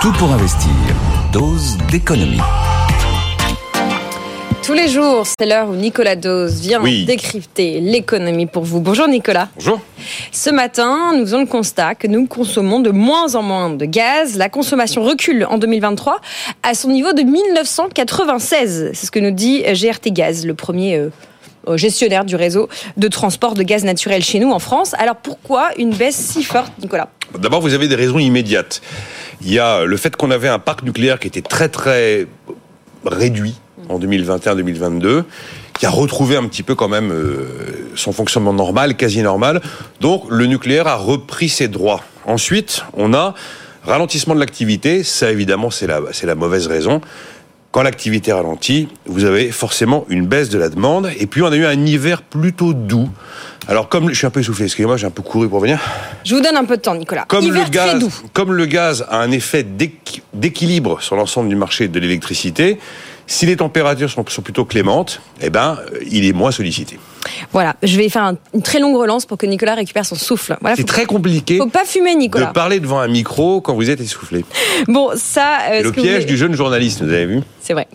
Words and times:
Tout 0.00 0.12
pour 0.12 0.30
investir. 0.30 0.70
Dose 1.32 1.76
d'économie. 1.90 2.38
Tous 4.62 4.72
les 4.72 4.86
jours, 4.86 5.24
c'est 5.26 5.44
l'heure 5.44 5.70
où 5.70 5.74
Nicolas 5.74 6.14
Dose 6.14 6.60
vient 6.60 6.80
décrypter 6.80 7.80
l'économie 7.80 8.46
pour 8.46 8.62
vous. 8.62 8.80
Bonjour 8.80 9.08
Nicolas. 9.08 9.48
Bonjour. 9.56 9.80
Ce 10.30 10.50
matin, 10.50 11.14
nous 11.16 11.22
faisons 11.22 11.40
le 11.40 11.46
constat 11.46 11.96
que 11.96 12.06
nous 12.06 12.28
consommons 12.28 12.78
de 12.78 12.90
moins 12.90 13.34
en 13.34 13.42
moins 13.42 13.70
de 13.70 13.86
gaz. 13.86 14.36
La 14.36 14.48
consommation 14.48 15.02
recule 15.02 15.44
en 15.50 15.58
2023 15.58 16.20
à 16.62 16.74
son 16.74 16.90
niveau 16.90 17.12
de 17.12 17.22
1996. 17.22 18.90
C'est 18.94 19.06
ce 19.06 19.10
que 19.10 19.18
nous 19.18 19.32
dit 19.32 19.64
GRT 19.64 20.12
Gaz, 20.12 20.46
le 20.46 20.54
premier 20.54 20.94
euh, 20.94 21.10
euh, 21.66 21.76
gestionnaire 21.76 22.24
du 22.24 22.36
réseau 22.36 22.68
de 22.96 23.08
transport 23.08 23.54
de 23.54 23.64
gaz 23.64 23.82
naturel 23.82 24.22
chez 24.22 24.38
nous 24.38 24.52
en 24.52 24.60
France. 24.60 24.94
Alors 24.96 25.16
pourquoi 25.16 25.70
une 25.76 25.90
baisse 25.90 26.14
si 26.16 26.44
forte, 26.44 26.72
Nicolas? 26.80 27.08
D'abord, 27.36 27.60
vous 27.60 27.74
avez 27.74 27.88
des 27.88 27.94
raisons 27.94 28.18
immédiates. 28.18 28.80
Il 29.42 29.52
y 29.52 29.58
a 29.58 29.84
le 29.84 29.96
fait 29.96 30.16
qu'on 30.16 30.30
avait 30.30 30.48
un 30.48 30.58
parc 30.58 30.82
nucléaire 30.82 31.18
qui 31.18 31.28
était 31.28 31.42
très 31.42 31.68
très 31.68 32.26
réduit 33.04 33.54
en 33.88 33.98
2021-2022 33.98 35.24
qui 35.78 35.86
a 35.86 35.90
retrouvé 35.90 36.36
un 36.36 36.46
petit 36.48 36.64
peu 36.64 36.74
quand 36.74 36.88
même 36.88 37.12
euh, 37.12 37.88
son 37.94 38.12
fonctionnement 38.12 38.52
normal, 38.52 38.96
quasi 38.96 39.22
normal. 39.22 39.62
Donc 40.00 40.24
le 40.28 40.46
nucléaire 40.46 40.88
a 40.88 40.96
repris 40.96 41.48
ses 41.48 41.68
droits. 41.68 42.02
Ensuite, 42.26 42.82
on 42.94 43.14
a 43.14 43.34
ralentissement 43.84 44.34
de 44.34 44.40
l'activité. 44.40 45.04
Ça, 45.04 45.30
évidemment, 45.30 45.70
c'est 45.70 45.86
la, 45.86 46.00
c'est 46.12 46.26
la 46.26 46.34
mauvaise 46.34 46.66
raison. 46.66 47.00
Quand 47.70 47.82
l'activité 47.82 48.32
ralentit, 48.32 48.88
vous 49.06 49.24
avez 49.24 49.52
forcément 49.52 50.04
une 50.08 50.26
baisse 50.26 50.48
de 50.48 50.58
la 50.58 50.68
demande. 50.68 51.10
Et 51.18 51.26
puis, 51.26 51.42
on 51.42 51.46
a 51.46 51.56
eu 51.56 51.64
un 51.64 51.86
hiver 51.86 52.22
plutôt 52.22 52.74
doux. 52.74 53.08
Alors, 53.68 53.90
comme 53.90 54.08
je 54.08 54.14
suis 54.14 54.26
un 54.26 54.30
peu 54.30 54.40
essoufflé, 54.40 54.64
excusez-moi, 54.64 54.96
j'ai 54.96 55.06
un 55.06 55.10
peu 55.10 55.22
couru 55.22 55.46
pour 55.46 55.60
venir. 55.60 55.78
Je 56.24 56.34
vous 56.34 56.40
donne 56.40 56.56
un 56.56 56.64
peu 56.64 56.78
de 56.78 56.82
temps, 56.82 56.94
Nicolas. 56.94 57.26
Comme, 57.28 57.52
le 57.52 57.68
gaz, 57.68 58.02
comme 58.32 58.54
le 58.54 58.64
gaz 58.64 59.04
a 59.10 59.18
un 59.18 59.30
effet 59.30 59.62
d'équilibre 60.32 61.02
sur 61.02 61.16
l'ensemble 61.16 61.50
du 61.50 61.56
marché 61.56 61.86
de 61.86 62.00
l'électricité, 62.00 62.78
si 63.26 63.44
les 63.44 63.56
températures 63.56 64.08
sont, 64.08 64.24
plutôt 64.24 64.64
clémentes, 64.64 65.20
eh 65.42 65.50
ben, 65.50 65.78
euh, 65.92 65.98
il 66.10 66.24
est 66.24 66.32
moins 66.32 66.50
sollicité. 66.50 66.98
Voilà, 67.52 67.76
je 67.82 67.94
vais 67.98 68.08
faire 68.08 68.34
une 68.54 68.62
très 68.62 68.80
longue 68.80 68.96
relance 68.96 69.26
pour 69.26 69.36
que 69.36 69.44
Nicolas 69.44 69.74
récupère 69.74 70.06
son 70.06 70.14
souffle. 70.14 70.56
Voilà, 70.62 70.76
c'est 70.76 70.86
très 70.86 71.04
compliqué. 71.04 71.58
Faut 71.58 71.66
pas 71.66 71.84
fumer, 71.84 72.14
Nicolas. 72.14 72.46
De 72.46 72.52
parler 72.52 72.80
devant 72.80 73.00
un 73.00 73.08
micro 73.08 73.60
quand 73.60 73.74
vous 73.74 73.90
êtes 73.90 74.00
essoufflé. 74.00 74.46
Bon, 74.88 75.10
ça. 75.14 75.58
Euh, 75.72 75.82
le 75.82 75.92
piège 75.92 76.24
du 76.24 76.38
jeune 76.38 76.54
journaliste, 76.54 77.02
vous 77.02 77.12
avez 77.12 77.26
vu? 77.26 77.40
C'est 77.60 77.74
vrai. 77.74 77.86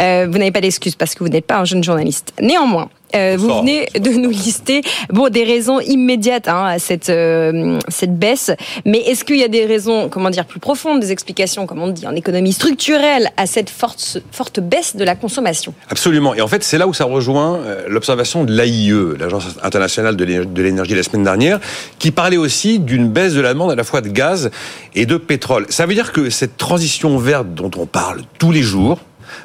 Euh, 0.00 0.26
vous 0.30 0.38
n'avez 0.38 0.52
pas 0.52 0.62
d'excuse 0.62 0.94
parce 0.94 1.14
que 1.14 1.22
vous 1.22 1.28
n'êtes 1.28 1.44
pas 1.44 1.58
un 1.58 1.64
jeune 1.66 1.84
journaliste. 1.84 2.32
Néanmoins, 2.40 2.88
euh, 3.14 3.36
vous 3.38 3.48
venez 3.48 3.88
de 3.98 4.10
nous 4.10 4.30
lister 4.30 4.82
bon 5.10 5.28
des 5.28 5.44
raisons 5.44 5.80
immédiates 5.80 6.48
hein, 6.48 6.64
à 6.64 6.78
cette 6.78 7.08
euh, 7.08 7.78
cette 7.88 8.18
baisse, 8.18 8.50
mais 8.84 8.98
est-ce 8.98 9.24
qu'il 9.24 9.38
y 9.38 9.44
a 9.44 9.48
des 9.48 9.64
raisons 9.64 10.08
comment 10.08 10.30
dire 10.30 10.44
plus 10.44 10.60
profondes, 10.60 11.00
des 11.00 11.12
explications 11.12 11.66
comme 11.66 11.80
on 11.80 11.88
dit 11.88 12.06
en 12.06 12.14
économie 12.14 12.52
structurelle 12.52 13.30
à 13.36 13.46
cette 13.46 13.70
forte 13.70 14.22
forte 14.30 14.60
baisse 14.60 14.96
de 14.96 15.04
la 15.04 15.14
consommation? 15.14 15.74
Absolument. 15.88 16.34
Et 16.34 16.40
en 16.40 16.48
fait, 16.48 16.62
c'est 16.62 16.78
là 16.78 16.86
où 16.86 16.94
ça 16.94 17.04
rejoint 17.04 17.58
euh, 17.58 17.84
l'observation 17.88 18.44
de 18.44 18.52
l'AIE, 18.52 18.92
l'Agence 19.18 19.44
internationale 19.62 20.16
de 20.16 20.62
l'énergie 20.62 20.94
la 20.94 21.02
semaine 21.02 21.24
dernière, 21.24 21.60
qui 21.98 22.10
parlait 22.10 22.36
aussi 22.36 22.78
d'une 22.78 23.08
baisse 23.08 23.34
de 23.34 23.40
la 23.40 23.54
demande 23.54 23.70
à 23.70 23.74
la 23.74 23.84
fois 23.84 24.00
de 24.00 24.08
gaz 24.08 24.50
et 24.94 25.06
de 25.06 25.16
pétrole. 25.16 25.66
Ça 25.70 25.86
veut 25.86 25.94
dire 25.94 26.12
que 26.12 26.30
cette 26.30 26.56
transition 26.56 27.16
verte 27.18 27.54
dont 27.54 27.70
on 27.76 27.86
parle 27.86 28.22
tous 28.38 28.52
les 28.52 28.62
jours, 28.62 28.98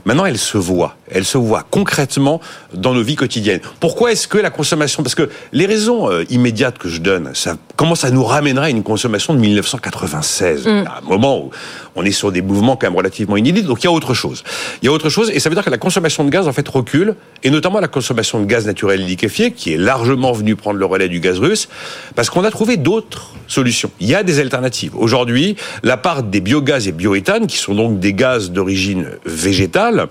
Maintenant, 0.06 0.26
elle 0.26 0.38
se 0.38 0.58
voit. 0.58 0.95
Elle 1.12 1.26
se 1.26 1.38
voit 1.38 1.66
concrètement 1.70 2.42
dans 2.73 2.94
nos 2.94 3.03
vies 3.03 3.16
quotidiennes. 3.16 3.62
Pourquoi 3.80 4.12
est-ce 4.12 4.28
que 4.28 4.38
la 4.38 4.50
consommation 4.50 5.03
Parce 5.03 5.16
que 5.16 5.30
les 5.52 5.66
raisons 5.66 6.09
euh, 6.09 6.23
immédiates 6.30 6.78
que 6.78 6.89
je 6.89 7.00
donne, 7.00 7.31
ça 7.34 7.56
commence 7.75 8.03
à 8.03 8.11
nous 8.11 8.23
ramènerait 8.23 8.67
à 8.67 8.69
une 8.69 8.83
consommation 8.83 9.33
de 9.33 9.39
1996, 9.39 10.67
mm. 10.67 10.69
à 10.69 10.99
un 10.99 11.02
moment 11.02 11.39
où 11.39 11.52
on 11.95 12.03
est 12.05 12.11
sur 12.11 12.31
des 12.31 12.41
mouvements 12.41 12.75
quand 12.75 12.88
même 12.88 12.95
relativement 12.95 13.38
inédits. 13.38 13.63
Donc 13.63 13.83
il 13.83 13.85
y 13.85 13.88
a 13.88 13.91
autre 13.91 14.13
chose. 14.13 14.43
Il 14.81 14.85
y 14.85 14.89
a 14.89 14.91
autre 14.91 15.09
chose, 15.09 15.31
et 15.33 15.39
ça 15.39 15.49
veut 15.49 15.55
dire 15.55 15.63
que 15.63 15.69
la 15.69 15.77
consommation 15.77 16.23
de 16.23 16.30
gaz 16.30 16.47
en 16.47 16.53
fait 16.53 16.67
recule, 16.67 17.15
et 17.43 17.49
notamment 17.49 17.80
la 17.80 17.88
consommation 17.88 18.39
de 18.39 18.45
gaz 18.45 18.65
naturel 18.65 19.05
liquéfié, 19.05 19.52
qui 19.52 19.73
est 19.73 19.77
largement 19.77 20.31
venue 20.31 20.55
prendre 20.55 20.80
le 20.80 20.86
relais 20.86 21.09
du 21.09 21.20
gaz 21.20 21.39
russe, 21.39 21.67
parce 22.15 22.30
qu'on 22.30 22.43
a 22.43 22.52
trouvé 22.52 22.77
d'autres 22.77 23.31
solutions. 23.48 23.92
Il 23.99 24.08
y 24.08 24.15
a 24.15 24.23
des 24.23 24.39
alternatives. 24.39 24.95
Aujourd'hui, 24.95 25.55
la 25.83 25.98
part 25.98 26.23
des 26.23 26.42
biogaz 26.42 26.87
et 26.87 26.92
bioéthane, 26.92 27.48
qui 27.48 27.58
sont 27.58 27.75
donc 27.75 27.99
des 27.99 28.14
gaz 28.14 28.52
d'origine 28.52 29.08
végétale, 29.25 30.08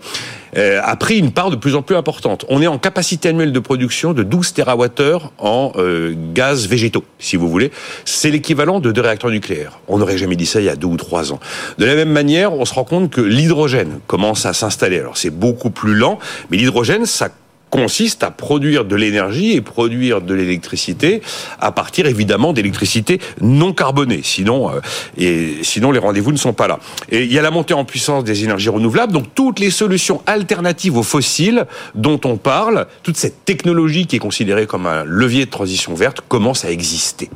euh, 0.57 0.81
a 0.83 0.97
pris 0.97 1.19
une 1.19 1.33
part 1.33 1.51
de 1.51 1.57
plus 1.57 1.75
en 1.75 1.83
plus 1.83 1.97
importante. 1.97 2.45
On 2.49 2.61
est 2.61 2.67
en 2.67 2.79
capacité 2.79 3.31
annuelle 3.31 3.53
de 3.53 3.59
production 3.59 4.13
de 4.13 4.23
12 4.23 4.55
TWh 4.55 5.31
en 5.39 5.73
euh, 5.77 6.15
gaz 6.35 6.69
végétaux, 6.69 7.05
si 7.19 7.37
vous 7.37 7.49
voulez. 7.49 7.71
C'est 8.05 8.31
l'équivalent 8.31 8.81
de 8.81 8.93
deux 8.93 9.01
réacteurs 9.01 9.31
nucléaires. 9.31 9.79
On 9.89 9.99
n'aurait 9.99 10.19
jamais 10.19 10.37
dit 10.37 10.47
ça 10.47 10.61
il 10.61 10.67
y 10.67 10.69
a 10.69 10.77
deux 10.77 10.89
ou 10.89 10.97
trois 10.97 11.33
ans. 11.33 11.41
De 11.79 11.85
la 11.85 11.95
même 11.95 12.11
manière, 12.11 12.53
on 12.53 12.65
se 12.65 12.75
rend 12.75 12.85
compte 12.85 13.11
que 13.11 13.21
l'hydrogène 13.21 14.01
commence 14.07 14.47
à 14.47 14.53
s'installer. 14.53 14.99
Alors 14.99 15.17
c'est 15.17 15.31
beaucoup 15.31 15.71
plus 15.71 15.95
lent, 15.95 16.19
mais 16.51 16.57
l'hydrogène, 16.57 17.07
ça 17.07 17.29
consiste 17.73 18.23
à 18.23 18.31
produire 18.31 18.85
de 18.85 18.95
l'énergie 18.95 19.53
et 19.53 19.63
produire 19.63 20.21
de 20.21 20.35
l'électricité 20.35 21.23
à 21.59 21.73
partir 21.73 22.07
évidemment 22.07 22.53
d'électricité 22.53 23.19
non 23.41 23.73
carbonée. 23.73 24.21
Sinon, 24.23 24.71
euh, 24.71 24.81
et 25.17 25.55
sinon 25.63 25.91
les 25.91 25.99
rendez-vous 25.99 26.33
ne 26.33 26.37
sont 26.37 26.53
pas 26.53 26.69
là. 26.69 26.79
Et 27.09 27.25
il 27.25 27.33
y 27.33 27.39
a 27.39 27.43
la 27.43 27.51
montée 27.51 27.73
en 27.73 27.87
puissance 27.87 28.25
des 28.25 28.45
énergies 28.45 28.69
renouvelables. 28.69 29.15
Donc 29.15 29.35
toutes 29.35 29.59
les 29.59 29.71
solutions 29.71 30.21
alternatives 30.27 30.99
aux 30.99 31.03
fossiles 31.03 31.65
dont 31.95 32.21
on 32.27 32.37
parle, 32.37 32.87
toute 33.03 33.17
cette 33.17 33.47
technologie 33.47 34.07
qui 34.07 34.17
est 34.17 34.19
considérée 34.19 34.67
comme 34.67 34.87
un 34.87 35.05
levier 35.05 35.47
de 35.47 35.51
transition 35.51 35.95
verte 35.95 36.21
commence 36.29 36.67
à 36.67 36.71
exister. 36.71 37.31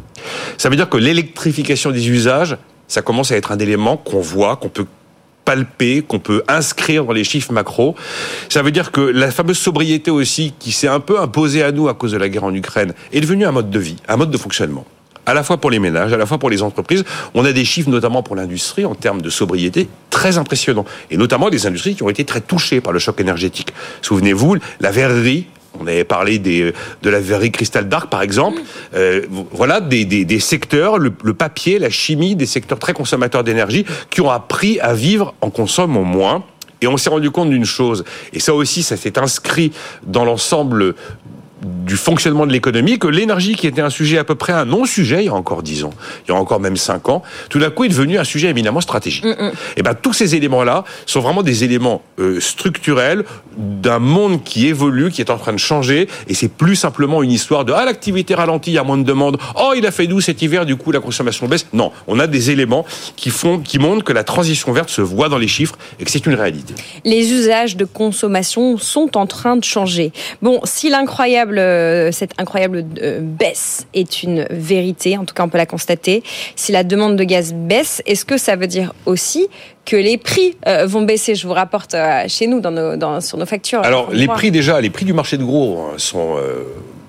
Ça 0.58 0.68
veut 0.68 0.76
dire 0.76 0.90
que 0.90 0.98
l'électrification 0.98 1.92
des 1.92 2.10
usages, 2.10 2.58
ça 2.88 3.00
commence 3.00 3.32
à 3.32 3.36
être 3.36 3.52
un 3.52 3.58
élément 3.58 3.96
qu'on 3.96 4.20
voit, 4.20 4.56
qu'on 4.56 4.68
peut 4.68 4.86
palpé, 5.46 6.02
qu'on 6.06 6.18
peut 6.18 6.42
inscrire 6.48 7.06
dans 7.06 7.12
les 7.12 7.24
chiffres 7.24 7.52
macro. 7.52 7.94
Ça 8.50 8.60
veut 8.60 8.72
dire 8.72 8.92
que 8.92 9.00
la 9.00 9.30
fameuse 9.30 9.56
sobriété 9.56 10.10
aussi, 10.10 10.52
qui 10.58 10.72
s'est 10.72 10.88
un 10.88 11.00
peu 11.00 11.18
imposée 11.18 11.62
à 11.62 11.72
nous 11.72 11.88
à 11.88 11.94
cause 11.94 12.12
de 12.12 12.18
la 12.18 12.28
guerre 12.28 12.44
en 12.44 12.52
Ukraine, 12.52 12.92
est 13.14 13.20
devenue 13.22 13.46
un 13.46 13.52
mode 13.52 13.70
de 13.70 13.78
vie, 13.78 13.96
un 14.08 14.18
mode 14.18 14.30
de 14.30 14.36
fonctionnement 14.36 14.84
à 15.26 15.34
la 15.34 15.42
fois 15.42 15.56
pour 15.56 15.70
les 15.70 15.80
ménages, 15.80 16.12
à 16.12 16.16
la 16.16 16.24
fois 16.24 16.38
pour 16.38 16.50
les 16.50 16.62
entreprises. 16.62 17.04
On 17.34 17.44
a 17.44 17.52
des 17.52 17.64
chiffres, 17.64 17.90
notamment 17.90 18.22
pour 18.22 18.36
l'industrie, 18.36 18.84
en 18.84 18.94
termes 18.94 19.20
de 19.20 19.28
sobriété, 19.28 19.88
très 20.08 20.38
impressionnants. 20.38 20.84
Et 21.10 21.16
notamment 21.16 21.50
des 21.50 21.66
industries 21.66 21.96
qui 21.96 22.04
ont 22.04 22.08
été 22.08 22.24
très 22.24 22.40
touchées 22.40 22.80
par 22.80 22.92
le 22.92 23.00
choc 23.00 23.20
énergétique. 23.20 23.72
Souvenez-vous, 24.02 24.56
la 24.80 24.92
verrerie 24.92 25.46
on 25.80 25.86
avait 25.86 26.04
parlé 26.04 26.38
des, 26.38 26.72
de 27.02 27.10
la 27.10 27.20
verrerie 27.20 27.52
Crystal 27.52 27.88
Dark, 27.88 28.10
par 28.10 28.22
exemple. 28.22 28.60
Euh, 28.94 29.22
voilà 29.52 29.80
des, 29.80 30.04
des, 30.04 30.24
des 30.24 30.40
secteurs, 30.40 30.98
le, 30.98 31.12
le, 31.22 31.34
papier, 31.34 31.78
la 31.78 31.90
chimie, 31.90 32.36
des 32.36 32.46
secteurs 32.46 32.78
très 32.78 32.92
consommateurs 32.92 33.44
d'énergie 33.44 33.84
qui 34.10 34.20
ont 34.20 34.30
appris 34.30 34.80
à 34.80 34.94
vivre 34.94 35.34
en 35.40 35.50
consommant 35.50 36.02
moins. 36.02 36.44
Et 36.82 36.86
on 36.86 36.96
s'est 36.98 37.10
rendu 37.10 37.30
compte 37.30 37.48
d'une 37.48 37.64
chose, 37.64 38.04
et 38.34 38.38
ça 38.38 38.52
aussi, 38.52 38.82
ça 38.82 38.98
s'est 38.98 39.18
inscrit 39.18 39.72
dans 40.06 40.26
l'ensemble 40.26 40.94
du 41.62 41.96
fonctionnement 41.96 42.46
de 42.46 42.52
l'économie 42.52 42.98
que 42.98 43.06
l'énergie, 43.06 43.54
qui 43.54 43.66
était 43.66 43.80
un 43.80 43.90
sujet 43.90 44.18
à 44.18 44.24
peu 44.24 44.34
près 44.34 44.52
un 44.52 44.64
non-sujet 44.64 45.22
il 45.22 45.26
y 45.26 45.28
a 45.28 45.34
encore 45.34 45.62
dix 45.62 45.84
ans, 45.84 45.92
il 46.26 46.32
y 46.32 46.34
a 46.34 46.38
encore 46.38 46.60
même 46.60 46.76
cinq 46.76 47.08
ans, 47.08 47.22
tout 47.48 47.58
d'un 47.58 47.70
coup 47.70 47.84
est 47.84 47.88
devenu 47.88 48.18
un 48.18 48.24
sujet 48.24 48.48
éminemment 48.48 48.80
stratégique. 48.80 49.24
Mm, 49.24 49.30
mm. 49.30 49.52
Et 49.78 49.82
ben 49.82 49.94
tous 49.94 50.12
ces 50.12 50.34
éléments-là 50.34 50.84
sont 51.06 51.20
vraiment 51.20 51.42
des 51.42 51.64
éléments 51.64 52.02
euh, 52.18 52.40
structurels 52.40 53.24
d'un 53.56 53.98
monde 53.98 54.42
qui 54.44 54.66
évolue, 54.66 55.10
qui 55.10 55.22
est 55.22 55.30
en 55.30 55.38
train 55.38 55.52
de 55.52 55.58
changer, 55.58 56.08
et 56.28 56.34
c'est 56.34 56.48
plus 56.48 56.76
simplement 56.76 57.22
une 57.22 57.32
histoire 57.32 57.64
de 57.64 57.72
ah 57.72 57.84
l'activité 57.84 58.34
ralentit, 58.34 58.72
il 58.72 58.74
y 58.74 58.78
a 58.78 58.84
moins 58.84 58.98
de 58.98 59.04
demandes, 59.04 59.38
oh 59.56 59.72
il 59.74 59.86
a 59.86 59.90
fait 59.90 60.06
doux 60.06 60.20
cet 60.20 60.42
hiver, 60.42 60.66
du 60.66 60.76
coup 60.76 60.92
la 60.92 61.00
consommation 61.00 61.46
baisse. 61.46 61.66
Non, 61.72 61.90
on 62.06 62.18
a 62.18 62.26
des 62.26 62.50
éléments 62.50 62.84
qui 63.16 63.30
font, 63.30 63.60
qui 63.60 63.78
montrent 63.78 64.04
que 64.04 64.12
la 64.12 64.24
transition 64.24 64.72
verte 64.72 64.90
se 64.90 65.00
voit 65.00 65.28
dans 65.28 65.38
les 65.38 65.48
chiffres 65.48 65.76
et 65.98 66.04
que 66.04 66.10
c'est 66.10 66.26
une 66.26 66.34
réalité. 66.34 66.74
Les 67.04 67.32
usages 67.32 67.76
de 67.76 67.84
consommation 67.84 68.76
sont 68.76 69.16
en 69.16 69.26
train 69.26 69.56
de 69.56 69.64
changer. 69.64 70.12
Bon, 70.42 70.60
si 70.64 70.90
l'incroyable 70.90 71.45
euh, 71.54 72.12
cette 72.12 72.32
incroyable 72.38 72.84
euh, 73.02 73.20
baisse 73.20 73.86
est 73.94 74.22
une 74.22 74.46
vérité, 74.50 75.16
en 75.16 75.24
tout 75.24 75.34
cas 75.34 75.44
on 75.44 75.48
peut 75.48 75.58
la 75.58 75.66
constater. 75.66 76.22
Si 76.54 76.72
la 76.72 76.84
demande 76.84 77.16
de 77.16 77.24
gaz 77.24 77.54
baisse, 77.54 78.02
est-ce 78.06 78.24
que 78.24 78.38
ça 78.38 78.56
veut 78.56 78.66
dire 78.66 78.92
aussi 79.06 79.48
que 79.84 79.96
les 79.96 80.18
prix 80.18 80.56
euh, 80.66 80.86
vont 80.86 81.02
baisser? 81.02 81.34
Je 81.34 81.46
vous 81.46 81.52
rapporte 81.52 81.94
chez 82.28 82.46
nous 82.46 82.60
dans 82.60 83.20
sur 83.20 83.38
nos 83.38 83.46
factures. 83.46 83.80
Alors 83.82 84.10
les 84.12 84.26
prix 84.26 84.50
déjà, 84.50 84.80
les 84.80 84.90
prix 84.90 85.04
du 85.04 85.12
marché 85.12 85.38
de 85.38 85.44
gros 85.44 85.80
hein, 85.80 85.94
sont 85.96 86.36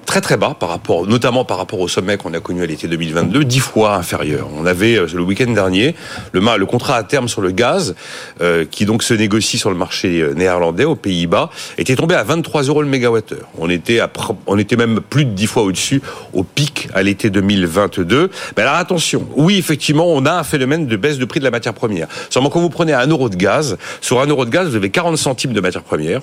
très 0.08 0.22
très 0.22 0.38
bas 0.38 0.56
par 0.60 0.70
rapport, 0.70 1.06
notamment 1.06 1.46
par 1.46 1.58
rapport 1.58 1.80
au 1.80 1.88
sommet 1.88 2.18
qu'on 2.18 2.34
a 2.34 2.40
connu 2.40 2.64
à 2.64 2.66
l'été 2.66 2.88
2022, 2.88 3.44
dix 3.44 3.60
fois 3.60 3.96
inférieur. 3.96 4.48
On 4.58 4.66
avait 4.66 4.96
euh, 4.96 5.08
le 5.14 5.22
week-end 5.22 5.52
dernier 5.52 5.94
le, 6.32 6.40
le 6.58 6.66
contrat 6.66 6.96
à 6.96 7.04
terme 7.04 7.28
sur 7.28 7.42
le 7.42 7.52
gaz, 7.52 7.94
euh, 8.42 8.66
qui 8.66 8.86
donc 8.86 9.04
se 9.04 9.14
négocie 9.14 9.60
sur 9.60 9.70
le 9.70 9.76
marché 9.76 10.22
euh, 10.22 10.34
néerlandais 10.34 10.86
aux 10.86 10.96
Pays-Bas, 10.96 11.50
était 11.78 11.96
tombé 11.96 12.16
à 12.16 12.24
23 12.24 12.64
euros 12.64 12.82
le 12.82 12.88
mégawattheure. 12.88 13.48
On 13.58 13.70
était 13.70 14.00
à, 14.00 14.10
on 14.48 14.58
était 14.58 14.78
même 14.78 15.02
plus 15.02 15.26
de 15.26 15.32
dix 15.32 15.46
fois 15.46 15.64
au-dessus 15.64 16.02
au 16.34 16.44
pic 16.44 16.88
à 16.94 17.04
l'été 17.04 17.30
2022. 17.30 18.32
Mais 18.56 18.64
alors 18.64 18.76
attention, 18.76 19.28
oui 19.36 19.58
effectivement, 19.58 20.08
on 20.08 20.26
a 20.26 20.32
un 20.32 20.44
phénomène 20.44 20.88
de 20.88 20.96
baisse 20.96 21.18
de 21.18 21.26
prix 21.26 21.42
de 21.42 21.46
la 21.46 21.52
matière 21.52 21.74
première. 21.74 22.08
Seulement 22.30 22.50
quand 22.50 22.62
vous 22.62 22.70
prenez 22.70 22.94
un 22.94 23.08
euro 23.08 23.28
de 23.28 23.36
gaz, 23.36 23.78
sur 24.00 24.22
un 24.22 24.26
euro 24.28 24.46
de 24.46 24.52
gaz, 24.52 24.70
vous 24.70 24.76
avez 24.76 24.90
40 24.90 25.18
centimes 25.18 25.54
de 25.54 25.60
matière 25.60 25.84
première 25.84 26.22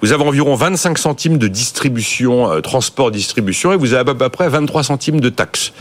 Vous 0.00 0.12
avez 0.12 0.24
environ 0.24 0.54
25 0.54 0.98
centimes 0.98 1.38
de 1.38 1.48
distribution, 1.48 2.50
euh, 2.50 2.60
transport, 2.60 3.10
distribution, 3.10 3.72
et 3.72 3.76
vous 3.76 3.94
avez 3.94 4.10
à 4.10 4.14
peu 4.14 4.28
près 4.28 4.48
23 4.48 4.82
centimes 4.82 5.20
de 5.20 5.28
taxes. 5.28 5.72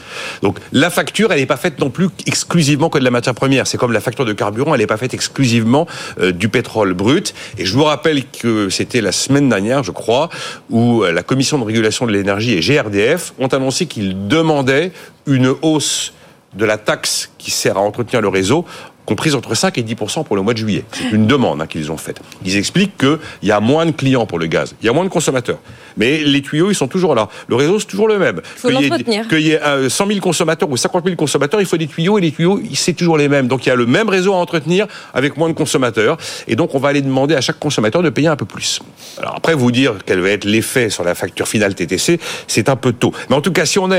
Donc 0.42 0.60
la 0.72 0.90
facture, 0.90 1.32
elle 1.32 1.40
n'est 1.40 1.46
pas 1.46 1.58
faite 1.58 1.80
non 1.80 1.90
plus 1.90 2.10
exclusivement 2.26 2.90
que 2.90 3.00
de 3.00 3.04
la 3.04 3.12
matière 3.12 3.36
première. 3.36 3.68
C'est 3.68 3.78
comme 3.78 3.94
la 3.94 4.02
facture 4.02 4.26
de 4.26 4.34
carburant, 4.34 4.74
elle 4.74 4.82
n'est 4.82 4.88
pas 4.88 4.98
faite 4.98 5.14
exclusivement 5.14 5.88
euh, 6.20 6.32
du 6.32 6.50
pétrole 6.50 6.94
brut. 6.94 7.34
Et 7.58 7.66
je 7.66 7.74
vous 7.74 7.84
rappelle 7.84 8.26
que 8.26 8.70
c'était 8.70 9.02
la 9.02 9.12
semaine 9.12 9.50
dernière, 9.50 9.84
je 9.84 9.92
crois, 9.92 10.30
où 10.70 11.04
euh, 11.04 11.12
la 11.12 11.24
Commission 11.24 11.58
de 11.58 11.64
régulation 11.64 12.06
de 12.06 12.12
l'énergie 12.12 12.54
et 12.54 12.60
GRDF 12.60 13.34
ont 13.40 13.48
annoncé 13.48 13.86
qu'ils 13.86 14.28
demandaient 14.28 14.92
une 15.26 15.54
hausse 15.62 16.14
de 16.56 16.66
la 16.66 16.78
taxe 16.78 17.32
qui 17.38 17.52
sert 17.52 17.78
à 17.78 17.82
entretenir 17.82 18.22
le 18.22 18.28
réseau 18.28 18.66
comprise 19.06 19.36
entre 19.36 19.56
5 19.56 19.78
et 19.78 19.84
10 19.84 19.96
pour 20.26 20.36
le 20.36 20.42
mois 20.42 20.54
de 20.54 20.60
juillet. 20.60 20.86
C'est 20.92 21.12
une 21.12 21.28
demande 21.28 21.62
hein, 21.62 21.68
qu'ils 21.68 21.92
ont 21.92 21.98
faite. 21.98 22.22
Ils 22.46 22.58
expliquent 22.58 22.98
qu'il 22.98 23.20
y 23.44 23.52
a 23.52 23.60
moins 23.60 23.86
de 23.86 23.92
clients 23.92 24.26
pour 24.26 24.40
le 24.40 24.48
gaz, 24.48 24.76
il 24.82 24.86
y 24.86 24.90
a 24.90 24.94
moins 24.94 25.04
de 25.04 25.10
consommateurs. 25.10 25.60
Mais 25.98 26.20
les 26.20 26.42
tuyaux, 26.42 26.72
ils 26.72 26.76
sont 26.76 26.88
toujours 26.88 27.16
là. 27.16 27.28
Le 27.48 27.56
réseau, 27.56 27.80
c'est 27.80 27.88
toujours 27.88 28.08
le 28.08 28.18
même. 28.18 28.42
Il 28.44 28.60
faut 28.60 28.70
l'entretenir. 28.70 29.28
Qu'il 29.28 29.42
y 29.42 29.52
ait 29.52 29.90
100 29.90 30.08
000 30.08 30.20
consommateurs 30.20 30.70
ou 30.70 30.78
50 30.78 31.04
000 31.04 31.16
consommateurs, 31.16 31.60
il 31.60 31.68
faut 31.68 31.78
des 31.78 31.88
tuyaux 31.88 32.18
et 32.18 32.22
les 32.22 32.32
tuyaux, 32.32 32.62
c'est 32.74 32.94
toujours 32.94 33.18
les 33.18 33.28
mêmes. 33.28 33.48
Donc 33.48 33.66
il 33.66 33.70
y 33.70 33.72
a 33.72 33.76
le 33.76 33.86
même 33.86 34.10
réseau 34.10 34.34
à 34.34 34.38
entretenir 34.38 34.88
avec 35.14 35.38
moins 35.38 35.50
de 35.50 35.54
consommateurs. 35.54 36.18
Et 36.48 36.56
donc 36.56 36.76
on 36.76 36.80
va 36.80 36.90
aller 36.90 37.02
demander 37.02 37.36
à 37.36 37.42
chaque 37.42 37.60
consommateur 37.60 38.02
de 38.02 38.10
payer 38.10 38.28
un 38.28 38.36
peu 38.36 38.46
plus. 38.46 38.80
Alors 39.18 39.36
après, 39.36 39.54
vous 39.54 39.72
dire 39.72 39.96
quel 40.06 40.20
va 40.20 40.30
être 40.30 40.46
l'effet 40.46 40.90
sur 40.90 41.04
la 41.04 41.16
facture 41.16 41.48
finale 41.48 41.76
TTC, 41.76 42.20
c'est 42.48 42.70
un 42.70 42.76
peu 42.76 42.94
tôt. 42.94 43.14
Mais 43.30 43.36
en 43.36 43.42
tout 43.42 43.52
cas, 43.52 43.66
si 43.66 43.80
on 43.80 43.92
a 43.92 43.98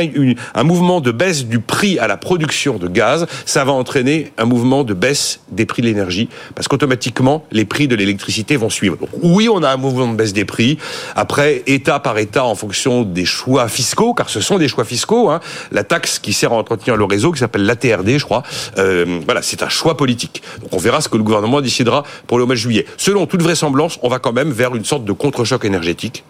un 0.55 0.65
mouvement 0.65 1.01
de 1.01 1.13
baisse 1.13 1.47
du 1.47 1.61
prix 1.61 1.99
à 1.99 2.07
la 2.07 2.17
production 2.17 2.79
de 2.79 2.89
gaz, 2.89 3.27
ça 3.45 3.65
va 3.65 3.73
entraîner 3.73 4.33
un 4.39 4.45
mouvement 4.45 4.85
de 4.85 4.92
baisse 4.95 5.41
des 5.51 5.67
prix 5.67 5.83
de 5.83 5.87
l'énergie, 5.87 6.29
parce 6.55 6.69
qu'automatiquement, 6.69 7.45
les 7.51 7.65
prix 7.65 7.89
de 7.89 7.95
l'électricité 7.95 8.57
vont 8.57 8.71
suivre. 8.71 8.97
Donc, 8.97 9.09
oui, 9.23 9.49
on 9.49 9.63
a 9.63 9.71
un 9.71 9.77
mouvement 9.77 10.09
de 10.09 10.17
baisse 10.17 10.33
des 10.33 10.45
prix. 10.45 10.79
Après, 11.17 11.63
État 11.67 12.01
par 12.01 12.19
État, 12.19 12.45
en 12.45 12.55
fonction 12.55 13.03
des 13.03 13.25
choix 13.25 13.69
fiscaux, 13.69 14.15
car 14.15 14.29
ce 14.29 14.41
sont 14.41 14.59
des 14.59 14.69
choix 14.69 14.85
fiscaux, 14.85 15.31
hein, 15.31 15.41
la 15.71 15.85
taxe 15.85 16.19
qui 16.19 16.33
sert 16.33 16.53
à 16.53 16.57
entretenir 16.57 16.97
le 16.97 17.05
réseau, 17.05 17.33
qui 17.33 17.41
s'appelle 17.41 17.65
l'ATRD, 17.65 18.19
je 18.19 18.25
crois, 18.25 18.43
euh, 18.79 19.21
voilà, 19.25 19.43
c'est 19.43 19.63
un 19.63 19.69
choix 19.69 19.97
politique. 19.97 20.43
Donc 20.61 20.73
on 20.73 20.79
verra 20.79 21.01
ce 21.01 21.09
que 21.09 21.17
le 21.17 21.23
gouvernement 21.23 21.61
décidera 21.61 22.05
pour 22.27 22.39
le 22.39 22.47
mois 22.47 22.55
de 22.55 22.61
juillet. 22.61 22.87
Selon 22.97 23.27
toute 23.27 23.43
vraisemblance, 23.43 23.99
on 24.03 24.09
va 24.09 24.19
quand 24.19 24.33
même 24.33 24.51
vers 24.51 24.75
une 24.75 24.85
sorte 24.85 25.05
de 25.05 25.13
contre-choc 25.13 25.65
énergétique 25.65 26.25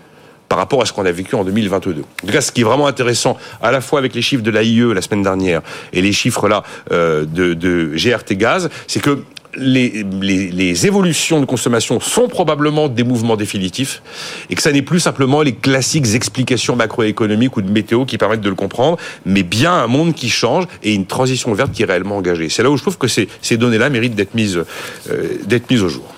par 0.53 0.59
rapport 0.59 0.83
à 0.83 0.85
ce 0.85 0.93
qu'on 0.93 1.07
a 1.07 1.13
vécu 1.13 1.35
en 1.35 1.45
2022. 1.45 2.03
En 2.03 2.27
tout 2.27 2.31
cas, 2.31 2.43
ce 2.43 2.53
qui 2.53 2.61
est 2.61 2.65
vraiment 2.65 2.87
intéressant, 2.87 3.39
à 3.63 3.73
la 3.73 3.81
fois 3.81 3.99
avec 3.99 4.15
les 4.15 4.21
chiffres 4.21 4.43
de 4.43 4.51
l'AIE 4.51 4.93
la 4.93 5.01
semaine 5.01 5.23
dernière 5.23 5.63
et 5.95 6.03
les 6.03 6.13
chiffres 6.13 6.47
là 6.47 6.63
euh, 6.93 7.25
de, 7.25 7.55
de 7.55 7.93
GRT 7.95 8.35
Gaz, 8.35 8.69
c'est 8.87 9.01
que 9.01 9.25
les, 9.57 10.05
les, 10.21 10.51
les, 10.51 10.87
évolutions 10.87 11.41
de 11.41 11.47
consommation 11.47 12.01
sont 12.01 12.29
probablement 12.29 12.91
des 12.91 13.03
mouvements 13.03 13.37
définitifs 13.37 14.03
et 14.51 14.55
que 14.55 14.61
ça 14.61 14.73
n'est 14.73 14.83
plus 14.83 15.01
simplement 15.01 15.41
les 15.41 15.55
classiques 15.55 16.15
explications 16.15 16.77
macroéconomiques 16.77 17.57
ou 17.57 17.63
de 17.63 17.71
météo 17.71 18.05
qui 18.05 18.19
permettent 18.19 18.43
de 18.43 18.51
le 18.51 18.55
comprendre, 18.55 18.99
mais 19.25 19.45
bien 19.45 19.73
un 19.73 19.87
monde 19.87 20.13
qui 20.13 20.29
change 20.29 20.67
et 20.83 20.93
une 20.93 21.07
transition 21.07 21.55
verte 21.55 21.73
qui 21.73 21.83
est 21.83 21.87
réellement 21.87 22.19
engagée. 22.19 22.51
C'est 22.51 22.63
là 22.63 22.71
où 22.71 22.77
je 22.77 22.83
trouve 22.83 22.99
que 22.99 23.09
ces, 23.09 23.27
ces 23.41 23.57
données-là 23.57 23.89
méritent 23.89 24.17
d'être 24.17 24.35
mises, 24.35 24.63
euh, 25.11 25.29
d'être 25.47 25.71
mises 25.71 25.83
au 25.83 25.89
jour. 25.89 26.12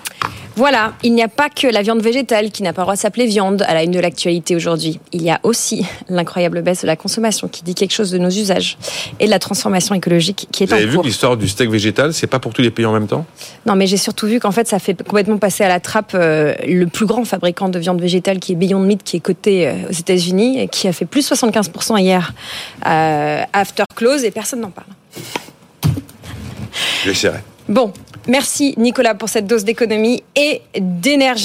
Voilà, 0.57 0.93
il 1.03 1.13
n'y 1.13 1.21
a 1.21 1.27
pas 1.27 1.49
que 1.49 1.67
la 1.67 1.81
viande 1.81 2.01
végétale 2.01 2.49
qui 2.49 2.63
n'a 2.63 2.71
pas 2.71 2.81
le 2.81 2.85
droit 2.85 2.95
de 2.95 2.99
s'appeler 2.99 3.25
viande 3.25 3.61
à 3.63 3.73
la 3.73 3.83
une 3.83 3.91
de 3.91 3.99
l'actualité 3.99 4.55
aujourd'hui. 4.55 4.99
Il 5.11 5.21
y 5.21 5.29
a 5.29 5.39
aussi 5.43 5.85
l'incroyable 6.07 6.61
baisse 6.61 6.81
de 6.83 6.87
la 6.87 6.95
consommation 6.95 7.49
qui 7.49 7.61
dit 7.63 7.75
quelque 7.75 7.91
chose 7.91 8.09
de 8.09 8.17
nos 8.17 8.29
usages 8.29 8.77
et 9.19 9.25
de 9.25 9.31
la 9.31 9.39
transformation 9.39 9.95
écologique 9.95 10.47
qui 10.51 10.63
est 10.63 10.67
Vous 10.67 10.73
en 10.73 10.77
avez 10.77 10.85
vu 10.85 10.93
cours. 10.93 11.01
que 11.03 11.07
l'histoire 11.07 11.35
du 11.35 11.49
steak 11.49 11.69
végétal, 11.69 12.13
c'est 12.13 12.27
pas 12.27 12.39
pour 12.39 12.53
tous 12.53 12.61
les 12.61 12.71
pays 12.71 12.85
en 12.85 12.93
même 12.93 13.07
temps? 13.07 13.25
Non, 13.65 13.75
mais 13.75 13.85
j'ai 13.85 13.97
surtout 13.97 14.27
vu 14.27 14.39
qu'en 14.39 14.51
fait, 14.51 14.65
ça 14.67 14.79
fait 14.79 14.95
complètement 15.03 15.37
passer 15.37 15.65
à 15.65 15.67
la 15.67 15.81
trappe 15.81 16.13
euh, 16.15 16.55
le 16.65 16.87
plus 16.87 17.05
grand 17.05 17.25
fabricant 17.25 17.67
de 17.67 17.77
viande 17.79 17.99
végétale 17.99 18.39
qui 18.39 18.53
est 18.53 18.55
Beyond 18.55 18.79
Meat, 18.79 19.03
qui 19.03 19.17
est 19.17 19.19
coté 19.21 19.67
euh, 19.67 19.73
aux 19.89 19.93
États-Unis, 19.93 20.69
qui 20.71 20.87
a 20.87 20.93
fait 20.93 21.05
plus 21.05 21.29
75% 21.29 21.99
hier 21.99 22.33
euh, 22.85 23.41
after 23.51 23.83
close 23.93 24.23
et 24.23 24.31
personne 24.31 24.61
n'en 24.61 24.71
parle. 24.71 24.87
J'essaierai. 27.03 27.39
Bon, 27.67 27.91
merci 28.27 28.73
Nicolas 28.77 29.15
pour 29.15 29.29
cette 29.29 29.47
dose 29.47 29.63
d'économie 29.63 30.23
et 30.35 30.61
d'énergie. 30.79 31.43